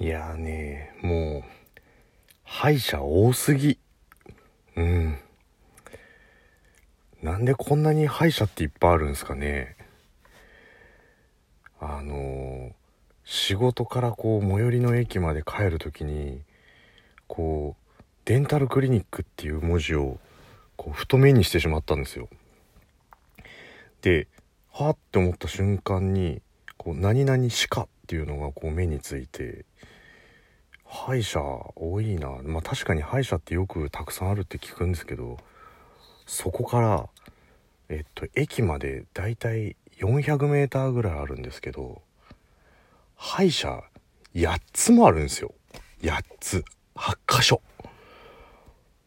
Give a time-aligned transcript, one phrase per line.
[0.00, 1.80] いやーねもう
[2.42, 3.78] 歯医者多すぎ。
[4.74, 5.18] うん。
[7.22, 9.76] なんでこんなに歯医者っていっぱいあるんですかね。
[11.78, 12.72] あのー
[13.32, 16.42] 仕事からこう最寄りの駅まで帰る時に
[17.28, 20.18] こうデンタルクリニックっていう文字を
[20.76, 22.28] こう太目にしてしまったんですよ。
[24.02, 24.26] で
[24.72, 26.42] はって思った瞬間に
[26.76, 29.64] こう何々歯科っていうのがこう目について
[30.92, 31.40] 歯医者
[31.76, 32.38] 多いな。
[32.42, 35.36] まあ確かに歯医者ってよくたくさんあるって聞くんですけど
[36.26, 37.08] そこから
[37.88, 42.02] えっと駅までだいたい 400m ぐらいあるんですけど
[43.14, 43.84] 歯医者
[44.34, 45.54] 8つもあるんですよ。
[46.02, 46.64] 8つ。
[46.96, 47.62] 8箇所。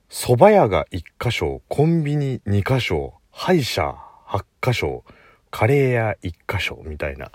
[0.09, 3.95] 蕎麦屋が1箇所コンビニ2箇所歯医者
[4.27, 5.03] 8箇所
[5.49, 7.31] カレー屋1箇所みたいな。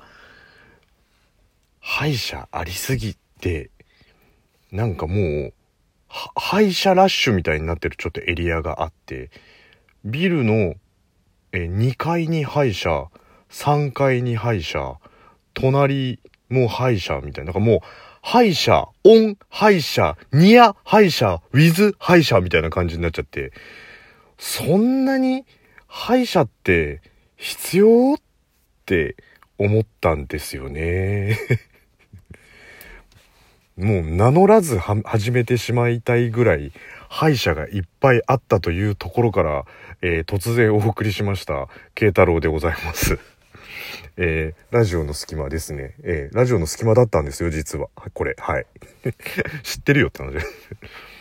[1.80, 3.70] 歯医者ありすぎて
[4.72, 5.52] なんかもう
[6.08, 9.30] は歯医者ラッシュみたいになってるちょっとエリアがあって
[10.04, 10.74] ビルの
[11.52, 13.08] え2階に歯医者
[13.50, 14.98] 3階に歯医者
[15.54, 17.48] 隣もう歯医者みたいな。
[17.48, 17.80] なんかもう、
[18.22, 23.52] 歯医者、オン歯医者、ニア歯医者、ウィズ歯医者みたいな感じになっちゃって、
[24.38, 25.44] そんなに
[25.86, 27.00] 歯医者って
[27.36, 28.14] 必要？
[28.14, 28.16] っ
[28.86, 29.16] て
[29.58, 31.38] 思ったんですよね。
[33.78, 36.72] もう名乗らずは始めてしまいたいぐらい
[37.08, 39.64] 歯医者がいっぱいあったというところから、
[40.02, 43.20] えー突然お送りしました慶太郎でございます。
[44.18, 45.94] えーラジオの隙間ですね。
[46.02, 47.88] えーラジオの隙間だったんですよ、実は。
[48.14, 48.66] これ、はい。
[49.62, 50.44] 知ってるよって話。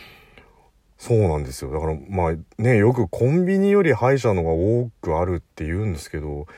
[0.98, 1.70] そうなんですよ。
[1.70, 6.48] だから、まあね、よくコンビニより歯医者のが多くあるって言うんですけど、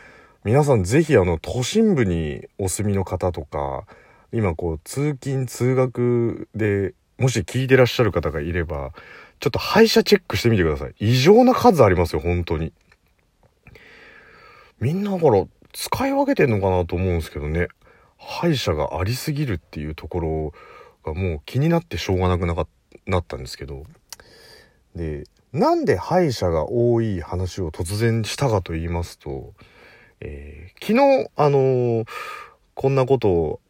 [0.45, 3.85] 皆さんぜひあの、都心部にお住みの方とか、
[4.33, 8.93] 今こう、通勤、通学で、もし聞いてらっしゃる方がいれば、
[9.41, 10.95] ちょっと歯医者チェックしてみてください。
[10.99, 12.73] 異常な数ありますよ、本当に。
[14.81, 17.69] みんなだから、使い分けてんのかなと思うんですけどね
[18.19, 20.53] 歯医者がありすぎるっていうところ
[21.05, 22.67] がもう気になってしょうがなくなか
[23.07, 23.85] なったんですけど
[24.95, 29.55] でなんで歯医者が多い話を突然したかと言いますと、
[30.21, 32.05] えー昨日あのー
[32.73, 33.61] こんなことを、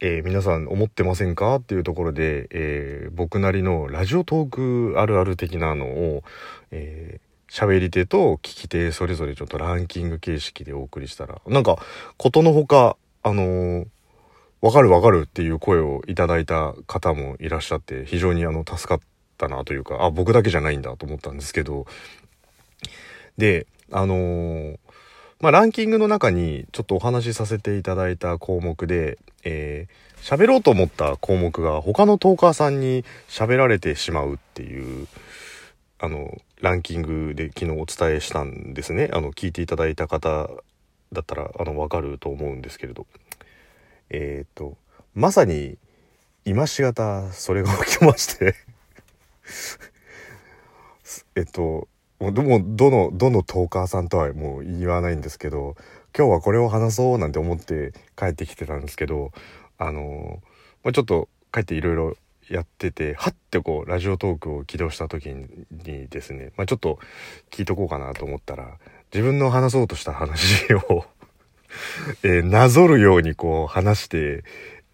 [0.00, 1.56] えー皆さん思ってませんか？
[1.56, 6.22] っていうところで、えー僕なりのラジオトークあるある的なのを、
[6.70, 11.78] えー喋り手と聞き手それぞれちょっとランキング形式でお送りしたら、なんか、
[12.18, 13.86] ことのほか、あのー
[14.60, 19.00] わかるわかるっていう声をいただいた方もいらっしゃって、非常にあの、助かっ
[19.38, 21.86] たなというか、あ、僕だけじゃないんだと思ったんですけど、
[23.38, 24.78] で、あのー
[25.40, 35.06] まあ、ランキングの中にちょっとお話しさせていただいた項目で、えー喋ろうと思った項目が他のトーカーさんに喋られてしまうっていう、
[35.98, 39.10] あの、ランキングで昨日お伝えしたんですね。
[39.12, 40.48] あの、聞いていただいた方
[41.12, 43.06] だったら、あの、わかると思うんですけれど。
[44.10, 44.76] えっ、と、
[45.14, 45.78] まさに、
[46.44, 48.54] 今しがた、それが起きまして、
[51.36, 51.88] えっと、
[52.20, 55.76] もうどもどの、どのトーカーさんとはもう言わないんですけど、
[56.16, 59.32] 今日はこれを話そうなんて思って帰ってきてたんですけど、
[59.78, 60.42] あの、
[60.82, 62.16] まあ、ちょっと帰っていろいろ
[62.50, 66.98] やってて、はってこう、ラジオトークを起動した時にですね、まあ、ちょっと
[67.50, 68.78] 聞いとこうかなと思ったら、
[69.12, 71.04] 自分の話そうとした話を
[72.24, 74.42] えーなぞるようにこう話して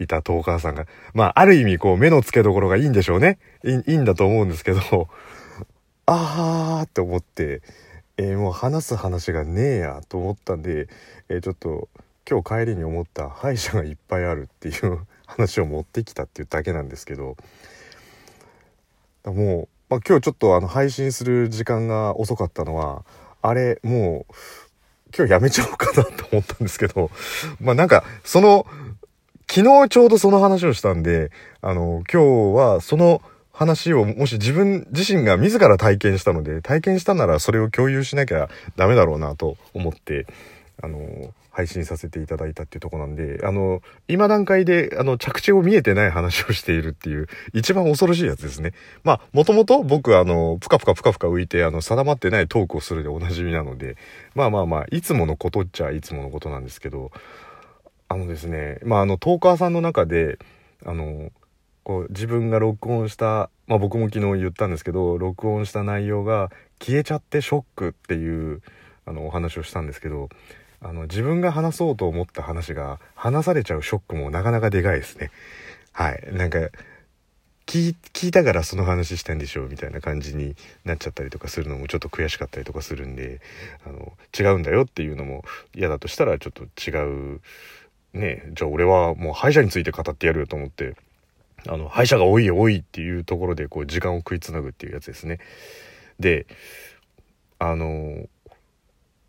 [0.01, 3.39] いたトーカーさんが、まあ、ある意味こう目の付けどころがいいんでしょうね。
[3.65, 5.09] いいいんだと思うんですけど、
[6.07, 7.63] あーって思って、
[8.17, 10.89] えーもう話す話がねえやと思ったんで、
[11.29, 11.89] えーちょっと
[12.29, 17.37] 今日帰りに思った歯医者がいっぱいあるっていう話を持ってきたっていうだけなんですけど、
[19.25, 23.05] もう、まあ、今日ちょっとあの配信する時間が遅かったのは、
[23.43, 24.35] あれ、もう、
[25.17, 27.11] 今日やめちゃおうかなと思ったんですけど、
[27.61, 28.67] まあなんか、その、
[29.51, 31.31] 昨日ちょうどその話をしたんで、
[31.61, 33.21] あの、今日はその
[33.55, 40.27] 話をもし自分自身が自ら体験したので、体験したならそれを共有しなきゃダメだろうなと思って、
[40.83, 48.73] あの、配信させていただいたっていうとこなんで、あの、今段階で、あの、着地を見えてない話をしているっていう、一番恐ろしいやつですね。
[49.05, 53.97] まあ、もともと僕、あの、ぷかぷかぷかぷか浮いて、あの、定まってないトークをするでおなじみなので、
[54.35, 57.13] まあまあまあ、いつものことっちゃいつものことなんですけど、
[58.09, 60.41] あのですね、まあ、あの、トーカーさんの中で、
[60.85, 61.31] あの、
[61.85, 66.51] こう、自分が録音した、まあ僕も昨日言ったんですけど、録音した内容が
[66.81, 68.63] 消えちゃってショックっていう、
[69.07, 70.29] あの、お話をしたんですけど、
[70.81, 75.31] あの、自分が話そうと思った話が話されちゃうショックもなかなかでかいですね。
[75.95, 76.59] はいなんか
[77.67, 77.95] 聞
[78.29, 83.41] いたからその話したんでしょうみたいな感じになっちゃったりとかするのもちょっと悔しかったりとかするんで
[83.87, 85.45] あの違うんだよっていうのも
[85.75, 87.41] 嫌だとしたらちょっと違う
[88.13, 90.97] ねじゃあ俺はもう歯医者について語ってやるよと思って
[91.69, 95.39] あの歯医者が多い多いっていうところでこう時間を食いつなぐっていうやつですね。
[96.21, 96.47] で
[97.59, 98.29] あの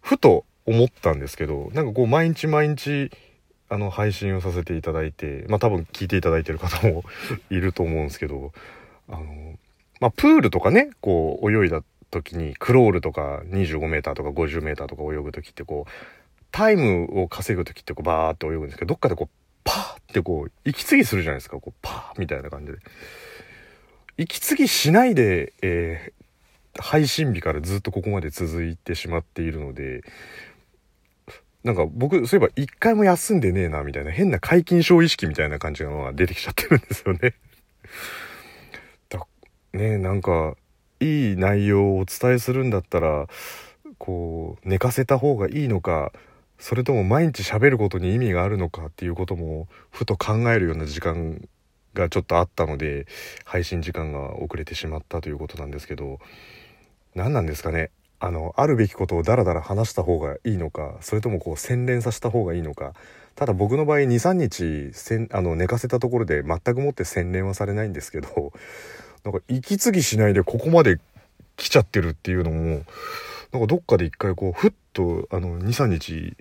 [0.02, 3.12] ふと思ったんですけどなんかこう毎日毎日
[3.70, 7.04] あの配信をさせていただいてまあ多分聞いていただいてる方も
[7.50, 8.52] いると思うんですけど
[9.08, 9.58] あの
[10.00, 15.92] まあプールとかねこう泳いだ時にクロールとか 25m とか 50m とか泳ぐ時ってこう
[16.52, 19.30] タイムを稼ぐ時ってこうバーって泳ぐんですけどどっかでこう
[19.64, 22.78] パーってこう息継ぎするじゃないですかこうパーみたいな感じで
[24.18, 30.04] 息継ぎしないで、えー、配信日からずっとここまで続いてしまっているので
[31.66, 37.34] なんか僕、そういえば一回も休んでねえな、みたいな変な解禁症意識みたいな感じのが出てきちゃってるんですよね。
[39.10, 39.26] だ
[39.74, 40.56] ねなんか、
[41.00, 43.28] いい内容をお伝えするんだったら、
[43.98, 46.14] こう、寝かせた方がいいのか、
[46.60, 51.48] それとも毎日喋ることに意味があるのかっていうことも、ふと考えるような時間
[51.94, 53.08] がちょっとあったので、
[53.44, 56.20] 配信時間が遅れてしまったということなんですけど、
[57.14, 57.92] 何なんですかね？
[58.20, 62.94] あのあるべきことをダラダラ話した方がいいのかそれともこう洗練させた方がいいのか
[63.36, 68.54] ただ僕の場合23日せんあの寝かせたところで全くもって洗練はされないんですけど
[69.24, 71.00] なんか息継ぎしないでここまで
[71.58, 72.84] 来ちゃってるっていうのも
[73.52, 76.36] なんかどっかで一回こうふっとあの23日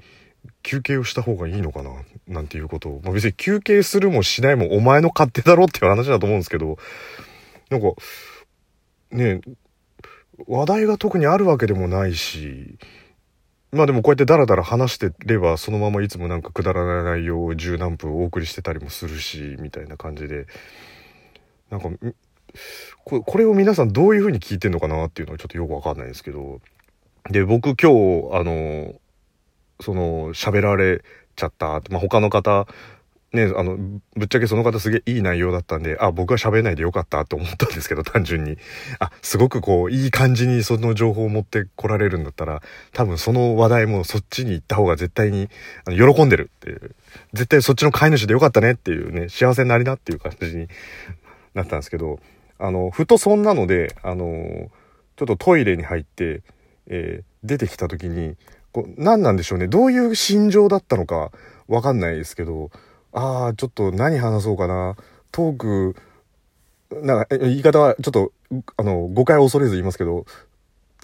[0.62, 1.91] 休憩をした方がいいのかな
[2.29, 6.79] なんていうことを、まあ、別に休憩するもしないもお前の勝手だろっていう話だと思うんですけど。
[7.71, 7.89] なんか
[9.11, 9.41] ね
[10.47, 12.77] 話題が特にあるわけでもないし、
[13.73, 20.47] まあでもこうやってダラダラ話してればそのままいつもなんかくだらない内容を十何分お送りしてたりもするし、みたいな感じで、
[21.71, 21.89] なんか、
[23.05, 26.61] これを皆さんどういう風に聞いてんのかなっていうのはちょっとよくわかんないですけど、
[27.31, 28.94] で、僕今日、あの、
[29.81, 31.03] その、喋られ
[31.37, 32.67] ちゃった、まあ、他の方
[33.35, 33.76] ね、あの、
[34.15, 38.56] ぶっちゃけその方すげえいい内容だったんで、あ、僕は喋れないでよかったと思ったんですけど、単純に。
[39.00, 42.62] あ、すごくこう、いい感じにその情報を持ってこられるんだったら、
[42.93, 45.49] 多分その話題もそっちに行った方が絶対に
[45.85, 46.94] あの喜んでるっていう。
[47.32, 50.69] 絶対そっちの飼い主でよかったねっていうね、幸せになりなっていう感じに
[51.55, 52.20] なったんですけど、
[52.61, 54.70] あの、ふとそんなので、あの、
[55.17, 56.43] ちょっとトイレに入って、
[56.87, 58.37] えー、出てきた時に、
[58.73, 59.69] こう、何なんでしょうね。
[59.69, 61.31] どういう心情だったのか
[61.69, 62.71] わかんないですけど、
[63.13, 64.97] ああ、ちょっと何話そうかな。
[65.31, 65.97] トーク、
[67.03, 68.33] なんか、言い方はちょっと、
[68.77, 70.27] あの、誤解を恐れず言いますけど、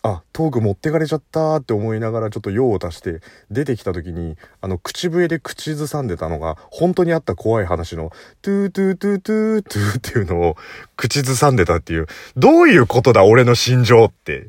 [0.03, 8.11] あ、トーク持ってかれちゃったって思いながらちょっと用を足して出てきた時に、あの、口笛で口ずさんでたのが、本当にあった怖い話の、
[8.41, 10.57] トゥートゥートゥートゥーっていうのを
[10.97, 12.07] 口ずさんでたっていう、
[12.37, 14.49] どういうことだ俺の心情って。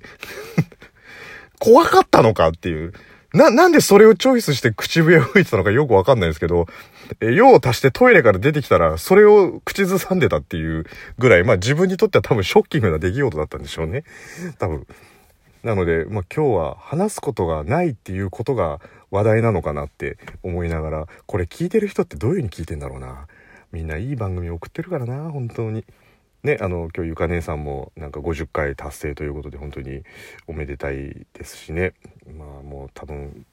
[1.62, 2.92] 怖かったのかっていう。
[3.34, 6.66] な、なんでそれをチョイスして口笛を吹いてたのかよくわかんないですけど、
[7.22, 10.86] え、用を足してトイレから出てきたら、それを口ずさんでたっていう
[11.20, 14.04] ぐらい、まあ自分にとっては多分ショッキングな出来事だったんでしょうね。
[14.58, 14.88] 多分。
[15.64, 18.82] なので、まあ今日は話すことがないっていうことが
[19.12, 23.28] 話題なのかなって思いながら、これ聞いてる人ってどういう風に聞いてんだろうな。
[23.72, 25.86] みんないい番組送ってるからな、本当に。
[26.44, 30.04] ね、あの、今日ゆか姉さんもなんか50回達成ということで本当に
[30.48, 31.94] おめでたいですしね。
[32.36, 33.46] まあもう多分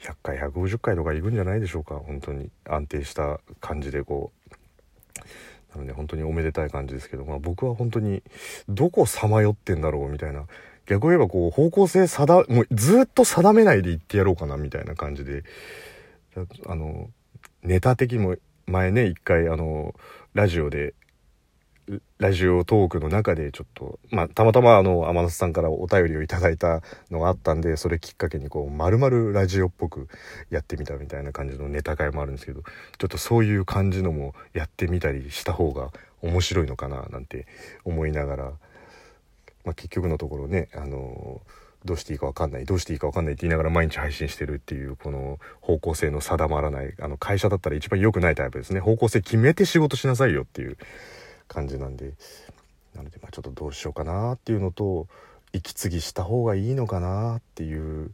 [0.00, 1.96] 100回150回とかいくんじゃないでしょうか。
[1.96, 5.74] 本当に安定した感じでこう。
[5.74, 8.22] なので本当におめでたい感じですけど、まあ、僕は本当に
[8.68, 10.44] どこさまよってんだろうみたいな。
[10.86, 15.42] 逆を言えばこう方向性定もうずっと定めないで言ってやろうかなみたいな感じで。
[16.66, 17.10] あの
[17.62, 19.94] ネタ的も前ね一回あの
[20.34, 20.94] ラジオで
[22.18, 30.08] ラジオトークの中でちょっと、まあ、たまたまあの、天夏さんからお便りをいただいたのがあったんで、それきっかけにこう、丸々ラジオっぽく
[30.50, 32.62] やってみたみたいな感じのネタ会もあるんですけど、
[32.98, 35.90] ちょっとそういう感じのもやってみたりした方が
[36.22, 37.46] 面白いのかな、なんて
[37.84, 38.44] 思いながら、
[39.64, 41.42] まあ、結局のところね、あの
[41.84, 48.80] どうしていいか分かんないどうしていいか分かんないって言いながら毎日配信してるっていうこの方向性の定まらないあの会社だったら一番良くないタイプですね。
[48.80, 50.78] 方向性決めて仕事しなさいよっていう
[51.48, 52.12] 感じなんで
[52.94, 55.06] なのでまあちょっとどうしようかなっていうのと
[55.52, 58.10] 息継ぎした方がいいのかなっていう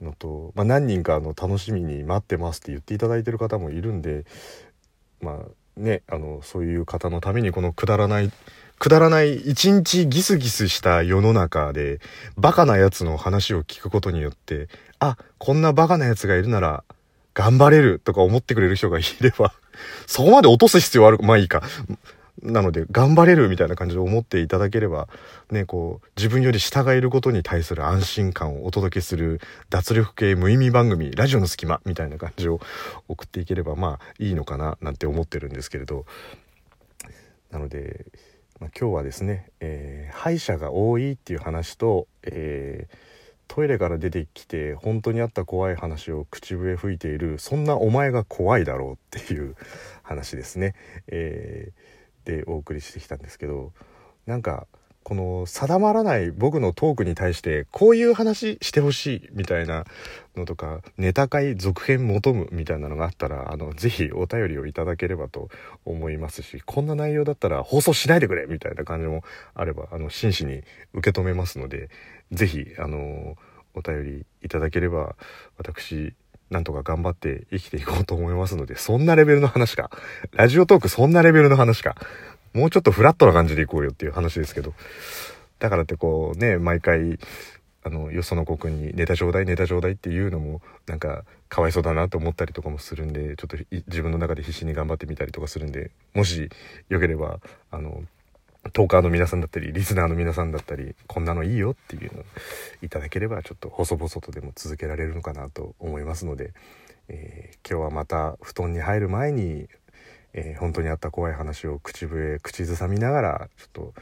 [0.00, 4.24] のと、まあ、何人かあの楽しみに待ってますって言っていただいてる方もいるんで
[5.20, 8.30] まあねあのそういう方のためにこのくだらない
[8.78, 11.98] くだらない一日ギスギスした世の中で
[12.36, 14.68] バカなやつの話を聞くことによって
[14.98, 16.84] あこんなバカなやつがいるなら
[17.36, 19.52] 頑張れるとか思ってくれる人がいれば、
[20.06, 21.62] そこまで落とす必要ある、まあいいか。
[22.42, 25.08] なので、頑張れるみたいな感じで思っていただければ、
[25.50, 29.40] ね、こう、自分より下がいることに対する安心感をお届けする
[29.70, 32.60] 脱力系無意味番組、ラジオの隙間みたいな感じを
[33.08, 36.04] 送っていければ、まあいいのかな、なんて思ってるんですけれど、
[37.50, 38.06] なので、
[38.60, 42.96] まあ、今日はですね、えー、歯医者が多いっていう話と、えー、
[43.48, 49.56] トイレから出てきて本当にあった怖い話を口笛吹いているそんなお前が怖いだろうっていう
[50.02, 50.74] 話ですね。
[51.08, 51.96] えー
[52.26, 53.72] でお送りしてきたんですけど
[54.26, 54.66] なんか
[55.02, 59.84] この定まらない僕のトークに対してこういう話してほしいみたいな
[60.34, 65.48] のとかネタ会続編求むみたいなのがあったらあのぜひお便りをいただければと
[65.84, 69.22] 思いますしこんな内容だったら放送しないでくれみたいな感じも
[69.54, 71.88] あればあの真摯に受け止めますので
[72.32, 73.36] ぜひあの
[73.76, 75.14] お便りいただければ
[75.56, 76.14] 私
[76.50, 79.90] なんとか頑張って生きていこうと思いますので、そんなレベルの話か。
[80.32, 81.96] ラジオトークそんなレベルの話か。
[82.52, 84.72] もうちょっとフラットな感じでいこうよっていう話ですけど。
[85.58, 87.18] だからってこうね、毎回、
[87.82, 96.50] あの、よその子くんにネタちょうだい、ネタちょうだいっていうのも、なんか、かわいそうだなと思ったりとかもするんで、ちょっと自分の中で必死に頑張ってみたりとかするんで、もし
[96.88, 97.38] よければ、
[97.70, 98.02] あの、
[98.72, 102.24] トーカーの皆さんだったり、リスナーの皆さんだったり、こんなのいいよっていうのを
[102.82, 106.52] いただければ、ちょっと細々とでも続けられるのかなと思いますので、
[107.08, 109.68] えー、今日はまた布団に入る前に、
[110.32, 113.94] えー、本当にあった怖い話を口笛、口ずさみながら、ちょっと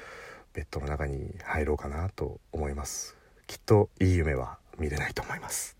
[0.52, 3.16] ベッドの中に入ろうかなと思います。
[3.46, 5.76] きっといい夢は見れないと思います。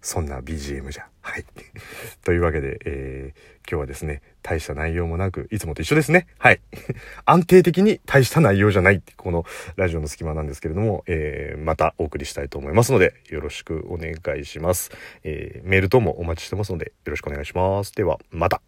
[0.00, 1.13] そんな BGM じゃ。
[1.34, 1.44] はい。
[2.22, 6.28] というわけで、えー、今日はですね、大した内容もなく、いつもと一緒ですね。
[6.38, 6.60] はい。
[7.26, 14.92] 安定的に大した内容じゃないってこのラジオの隙間なんですけれども、えー、またお送りしたいと思いますので、よろしくお願いします。
[15.24, 17.92] えー、メール等もお待ちしてますので、よろしくお願いします。
[17.96, 18.62] では、また。